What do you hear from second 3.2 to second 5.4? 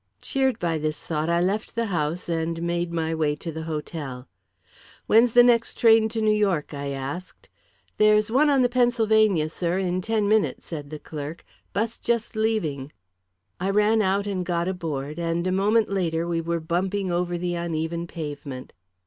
to the hotel. "When's